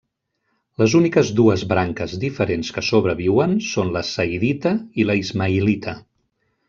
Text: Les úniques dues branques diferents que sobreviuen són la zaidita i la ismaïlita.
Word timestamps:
Les 0.83 0.93
úniques 0.99 1.27
dues 1.39 1.65
branques 1.73 2.15
diferents 2.23 2.71
que 2.77 2.83
sobreviuen 2.87 3.53
són 3.67 3.93
la 3.99 4.03
zaidita 4.09 4.73
i 5.05 5.07
la 5.11 5.19
ismaïlita. 5.21 5.95